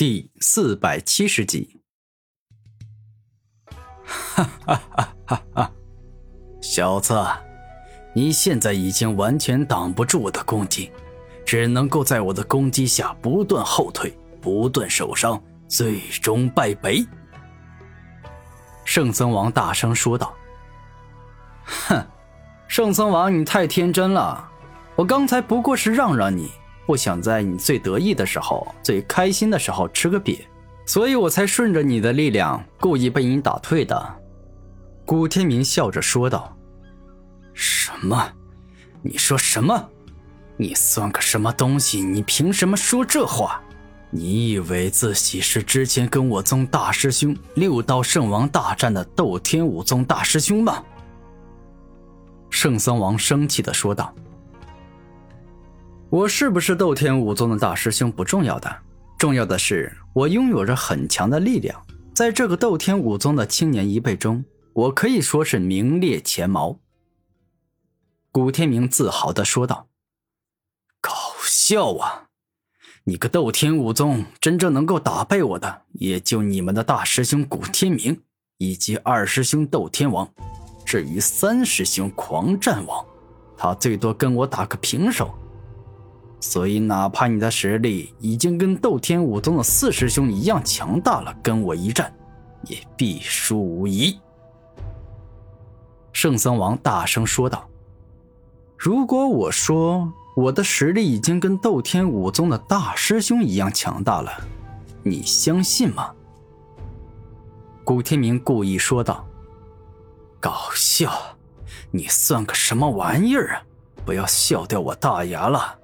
[0.00, 1.82] 第四百七十集。
[4.06, 5.72] 哈哈哈哈哈！
[6.62, 7.22] 小子，
[8.14, 10.90] 你现在已经完全挡不住我的攻击，
[11.44, 17.06] 只能够在我的攻击下不断后退，不断受伤，最终败北。
[18.86, 20.34] 圣僧王大声说道
[21.88, 22.02] ：“哼，
[22.68, 24.50] 圣僧王，你太天真了！
[24.96, 26.50] 我刚才不过是让让你。”
[26.90, 30.40] 不想在你最得意的时候、最开心的时候吃个瘪，
[30.84, 34.18] 所以我才顺着你的力量，故意被你打退的。”
[35.06, 36.52] 古天明笑着说道。
[37.54, 38.32] “什么？
[39.02, 39.88] 你说什么？
[40.56, 42.02] 你算个什么东西？
[42.02, 43.62] 你凭什么说这话？
[44.10, 50.82] 你以为自己是之前跟我宗大师兄六道圣王大战的斗天武宗大师兄吗？”
[52.50, 54.12] 圣僧王生气的说道。
[56.10, 58.78] 我是不是斗天武宗的大师兄不重要的，
[59.16, 61.80] 重要的是我拥有着很强的力量，
[62.12, 66.80] 在这个斗天武宗的青年一辈中，我可以说是名列前茅。
[68.32, 69.86] 古天明自豪的说道
[71.00, 71.12] ：“搞
[71.44, 72.26] 笑啊！
[73.04, 78.20] 你个斗天武宗，真正能够打败我的，也就你们的大师兄古天明
[78.58, 80.28] 以及二师兄斗天王，
[80.84, 83.06] 至于三师兄狂战王，
[83.56, 85.32] 他最多跟我打个平手。”
[86.40, 92.10] 所以，哪怕你的实力已经跟斗天武宗的四师兄一样强大了，跟我一战，
[92.66, 94.18] 也必输无疑。”
[96.12, 97.68] 圣僧王大声说道。
[98.76, 104.32] “如果我说我的实力已经跟斗天武宗的大师兄一样强大了，
[105.02, 106.10] 你相信吗？”
[107.84, 109.26] 古天明故意说道。
[110.40, 111.12] “搞笑，
[111.90, 113.62] 你算个什么玩意儿啊！
[114.06, 115.76] 不要笑掉我大牙了。”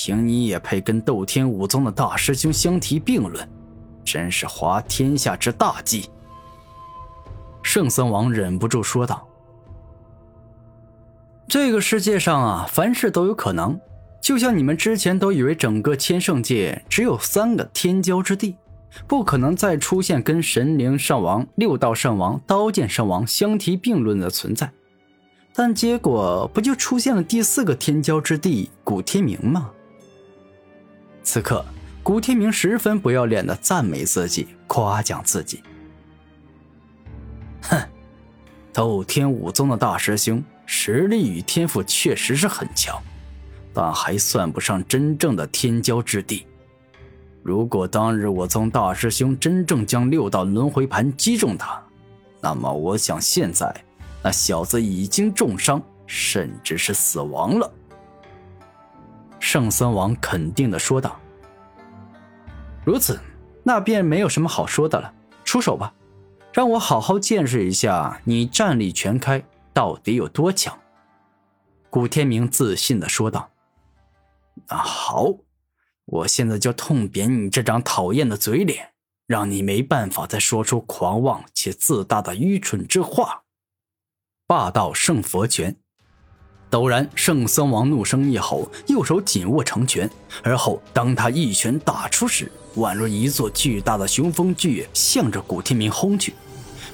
[0.00, 3.48] 凭你也配跟斗天武宗的大师兄相提并论，
[4.04, 6.08] 真是滑天下之大稽。
[7.64, 9.26] 圣僧王忍不住说道
[11.48, 13.76] ：“这个世界上啊，凡事都有可能。
[14.20, 18.54] 就像你们之前都以为整个千圣界只有三个天骄之地，
[19.08, 24.70] 不可能再出现跟神灵圣王、六道圣王、刀剑圣王相提并论的存在，
[25.52, 29.72] 但结果不就出现了第四个天骄之地古天明吗？”
[31.30, 31.62] 此刻，
[32.02, 35.62] 古天明十分不要脸的赞美自己，夸奖自己。
[37.60, 37.78] 哼，
[38.72, 42.98] 斗天武宗的大师兄实力与天赋确实是很强，
[43.74, 46.46] 但还算不上真正的天骄之地。
[47.42, 51.78] 如果当日我宗大师兄真正将六道轮回盘击中他，
[52.40, 53.70] 那么我想现在
[54.22, 57.70] 那小子已经重伤，甚至是死亡了。
[59.50, 61.18] 圣僧王肯定的说道
[62.84, 63.18] ：“如此，
[63.62, 65.10] 那便没有什么好说的了。
[65.42, 65.94] 出手吧，
[66.52, 69.42] 让我好好见识一下你战力全开
[69.72, 70.78] 到底有多强。”
[71.88, 73.48] 古天明自信的说道
[74.68, 75.28] ：“那，好，
[76.04, 78.92] 我现在就痛扁你这张讨厌的嘴脸，
[79.26, 83.44] 让你没办法再说出狂妄且自大的愚蠢之话。”
[84.46, 85.74] 霸道圣佛拳。
[86.70, 90.08] 陡然，圣僧王怒声一吼，右手紧握成拳，
[90.42, 96.34] 而后当他一拳打出时，宛若一座巨大的雄风巨向着古天明轰去，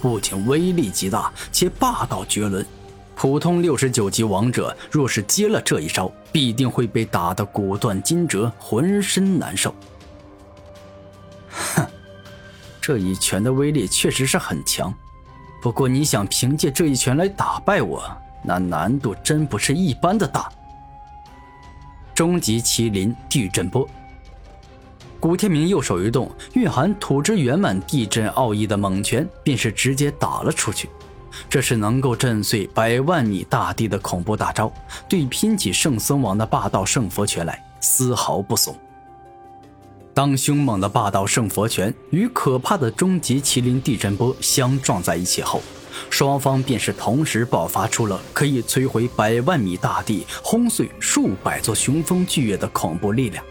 [0.00, 2.66] 不仅威力极大，且霸道绝伦。
[3.14, 9.74] 普通六十九级王者若是接了这一招，必定会被打得骨断筋折，浑身难受。
[11.50, 11.86] 哼，
[12.80, 14.92] 这一拳的威力确实是很强，
[15.62, 18.02] 不过你想凭借这一拳来打败我？
[18.42, 20.50] 那难度真不是一般的大。
[22.14, 23.88] 终极麒麟地震波，
[25.18, 30.88] 古天明右手一动，蕴含土之圆满地震奥义的猛拳便是直接打了出去。
[31.48, 34.70] 这是能够震碎百万米大地的恐怖大招，
[35.08, 38.76] 对拼起圣僧王的霸道圣佛拳来丝毫不怂。
[40.12, 45.62] 当凶猛的霸道圣佛拳与可怕的终极麒麟地震波相撞在一起后，
[46.08, 53.44] 双方便是同时爆发出了可以摧毁百万米大地、轰碎数百座雄风巨岳的恐怖力量。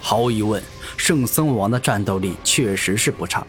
[0.00, 0.62] 毫无疑问，
[0.96, 3.46] 圣僧王的战斗力确实是不差。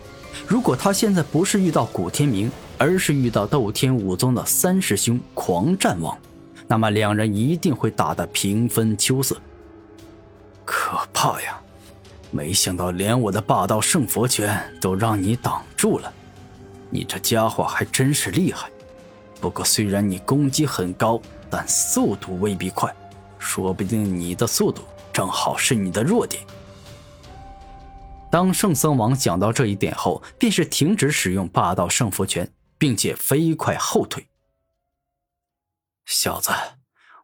[0.47, 6.17] 如果他现在不是遇到古天明，而是遇到斗天武宗的三师兄狂战王，
[6.67, 9.35] 那么两人一定会打得平分秋色。
[10.65, 11.59] 可怕呀！
[12.31, 16.11] 没想到连我的霸道圣佛拳都让你挡住了。
[16.93, 18.69] 你这家伙还真是厉害，
[19.41, 21.19] 不过虽然你攻击很高，
[21.49, 22.95] 但速度未必快，
[23.39, 26.45] 说不定你的速度正好是你的弱点。
[28.29, 34.27] 当圣僧王讲到这一点后，便是停止使用霸道圣佛拳，并且飞快后退。
[36.05, 36.51] 小子，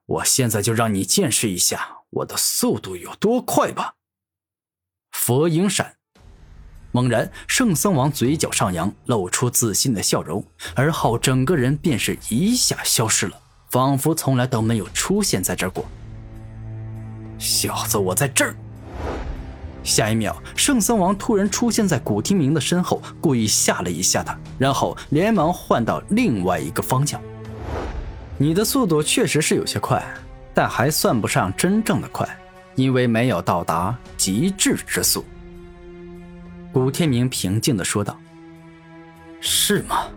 [0.07, 3.93] 我现在就让你见识一下我的速度有多快吧！
[5.11, 5.98] 佛影闪，
[6.91, 10.43] 猛然，圣僧王嘴角上扬，露出自信的笑容，
[10.75, 13.37] 而后整个人便是一下消失了，
[13.69, 15.85] 仿佛从来都没有出现在这儿过。
[17.37, 18.55] 小子，我在这儿。
[19.83, 27.21] 下一秒，圣僧王突然出现在古天明的身后，故意吓了一下他，然后连忙换到另外一个方向。
[28.37, 30.03] 你的速度确实是有些快，
[30.53, 32.27] 但还算不上真正的快，
[32.75, 35.23] 因为没有到达极致之速。
[36.71, 38.15] 古天明平静的说道
[39.41, 40.07] ：“是吗？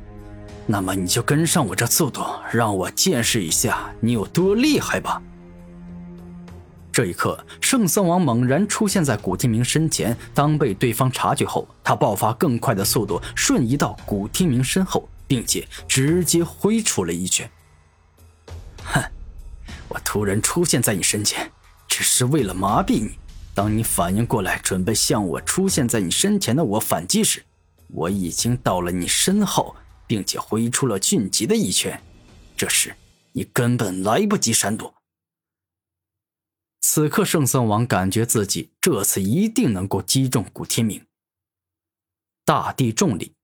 [0.66, 2.22] 那么你就跟上我这速度，
[2.52, 5.20] 让我见识一下你有多厉害吧。”
[6.92, 10.14] 这一刻，圣僧王猛然出现在古天明身前。
[10.34, 17.50] 当被对方察觉后，他爆发更快的速度，瞬移到古天明身后，并且直接挥出了一拳。
[18.84, 19.02] 哼，
[19.88, 21.50] 我突然出现在你身前，
[21.88, 23.18] 只是为了麻痹你。
[23.54, 27.44] 当你反应过来，准备向我出现在你身前的我反击时，
[27.88, 29.76] 我已经到了你身后，
[30.06, 32.02] 并且挥出了迅疾的一拳。
[32.56, 32.96] 这时，
[33.32, 34.94] 你根本来不及闪躲。
[36.80, 41.04] 此刻，圣僧王感觉自己这次一定能够击中古天明。
[42.44, 43.34] 大地重力。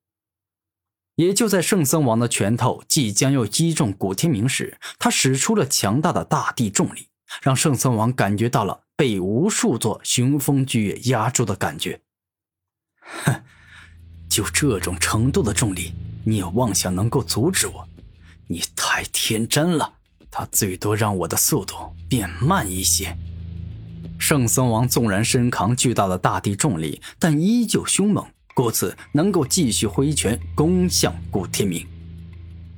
[1.16, 7.08] 也就在圣僧王的拳头即将要击中古天明时，他使出了强大的大地重力，
[7.42, 12.00] 让圣僧王感觉到了被无数座雄风巨岳压住的感觉。
[13.00, 13.42] 哼，
[14.28, 15.92] 就这种程度的重力，
[16.24, 17.88] 你也妄想能够阻止我？
[18.46, 19.94] 你太天真了！
[20.30, 21.74] 他最多让我的速度
[22.08, 23.16] 变慢一些。
[24.18, 31.86] 圣僧王纵然身扛巨大的大地重力，但依旧凶猛，故此能够继续挥拳攻向古天明。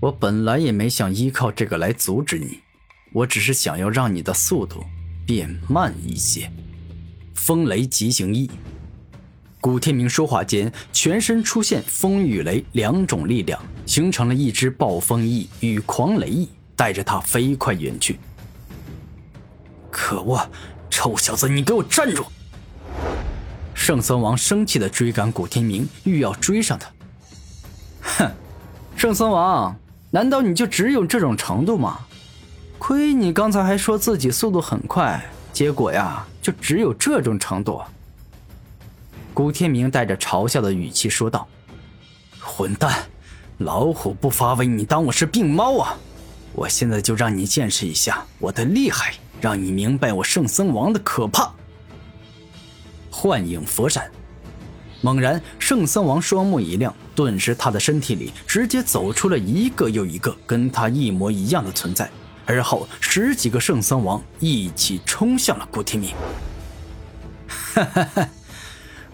[0.00, 2.60] 我本来也没想依靠这个来阻止你，
[3.12, 4.84] 我只是想要让你的速度
[5.26, 6.50] 变慢一些。
[7.34, 8.50] 风雷急行一，
[9.60, 18.18] 古天明说话间，全身出现风与雷两种力量，形成了一只暴风翼与狂雷翼，带着他飞快远去。
[19.90, 20.48] 可恶！
[20.88, 22.24] 臭小子，你给我站住！
[23.74, 26.90] 圣僧王生气的追赶古天明，欲要追上他。
[28.02, 28.30] 哼，
[28.96, 29.74] 圣僧王，
[30.10, 32.00] 难道你就只有这种程度吗？
[32.80, 35.22] 亏你刚才还说自己速度很快，
[35.52, 37.78] 结果呀，就只有这种程度。
[39.34, 41.46] 古天明带着嘲笑的语气说道
[42.40, 43.06] ：“混蛋，
[43.58, 45.94] 老虎不发威，你当我是病猫啊？
[46.54, 49.12] 我现在就让你见识一下我的厉害！”
[49.42, 51.52] 让你明白我圣僧王的可怕。
[53.10, 54.10] 幻影佛闪，
[55.02, 62.10] 猛然，圣僧王双目一亮，顿时他的身体里直接走出了一个又一个跟他一模一样的存在，
[62.46, 66.14] 而后十几个圣僧王一起冲向了古天明。
[67.48, 68.28] 哈哈哈！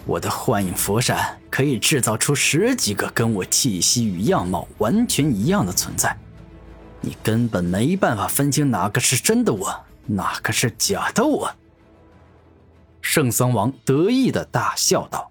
[0.05, 6.17] 我的幻影佛闪可以制造出十几个跟我气息与样貌完全一样的存在，
[7.01, 9.85] 你根本没办法分清哪个是真的我。
[10.07, 11.25] 哪个是假的？
[11.27, 11.53] 我，
[13.03, 15.31] 圣僧王得意的大笑道。